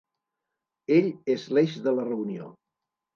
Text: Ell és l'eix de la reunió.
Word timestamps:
Ell 0.95 1.09
és 1.33 1.45
l'eix 1.57 1.75
de 1.89 1.93
la 1.99 2.07
reunió. 2.09 2.49